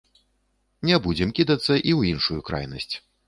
Не 0.89 0.95
будзем 1.05 1.33
кідацца 1.39 1.63
і 1.63 1.77
ў 1.77 2.01
іншую 2.13 2.39
крайнасць. 2.51 2.93